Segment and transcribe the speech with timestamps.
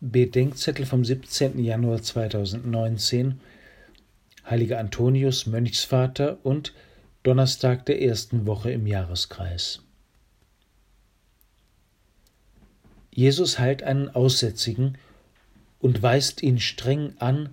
[0.00, 1.58] Bedenkzettel vom 17.
[1.58, 3.40] Januar 2019
[4.48, 6.72] Heiliger Antonius, Mönchsvater und
[7.24, 9.82] Donnerstag der ersten Woche im Jahreskreis.
[13.10, 14.96] Jesus heilt einen Aussätzigen
[15.80, 17.52] und weist ihn streng an,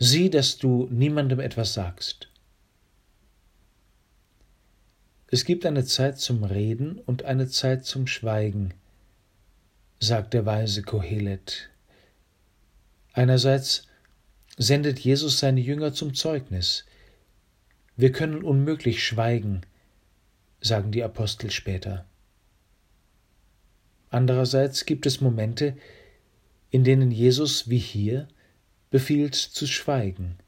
[0.00, 2.28] sieh, dass du niemandem etwas sagst.
[5.28, 8.74] Es gibt eine Zeit zum Reden und eine Zeit zum Schweigen,
[10.00, 11.70] sagt der weise Kohelet.
[13.12, 13.86] Einerseits
[14.56, 16.84] sendet Jesus seine Jünger zum Zeugnis.
[17.96, 19.62] Wir können unmöglich schweigen,
[20.60, 22.06] sagen die Apostel später.
[24.10, 25.76] Andererseits gibt es Momente,
[26.70, 28.28] in denen Jesus wie hier
[28.90, 30.38] befiehlt zu schweigen.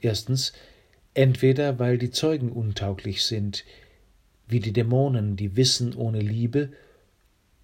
[0.00, 0.52] Erstens,
[1.14, 3.64] entweder weil die Zeugen untauglich sind,
[4.46, 6.72] wie die Dämonen, die wissen ohne Liebe,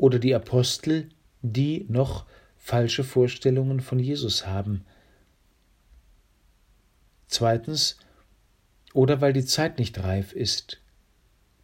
[0.01, 1.11] oder die Apostel,
[1.43, 2.25] die noch
[2.57, 4.87] falsche Vorstellungen von Jesus haben.
[7.29, 7.99] Zweitens,
[8.95, 10.81] oder weil die Zeit nicht reif ist,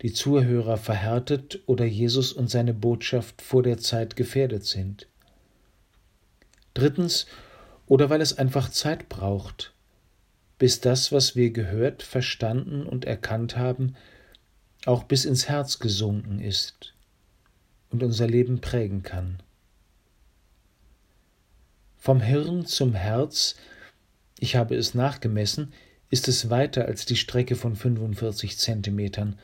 [0.02, 5.08] die Zuhörer verhärtet oder Jesus und seine Botschaft vor der Zeit gefährdet sind.
[6.74, 7.26] Drittens,
[7.86, 9.72] oder weil es einfach Zeit braucht,
[10.58, 13.96] bis das, was wir gehört, verstanden und erkannt haben,
[14.84, 16.92] auch bis ins Herz gesunken ist
[17.96, 19.38] und unser Leben prägen kann.
[21.96, 23.56] Vom Hirn zum Herz,
[24.38, 25.72] ich habe es nachgemessen,
[26.10, 29.38] ist es weiter als die Strecke von 45 Zentimetern.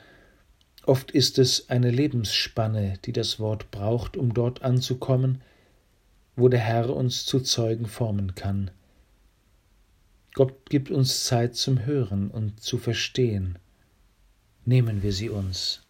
[0.84, 5.40] Oft ist es eine Lebensspanne, die das Wort braucht, um dort anzukommen,
[6.36, 8.70] wo der Herr uns zu Zeugen formen kann.
[10.34, 13.58] Gott gibt uns Zeit zum Hören und zu verstehen.
[14.66, 15.86] Nehmen wir sie uns.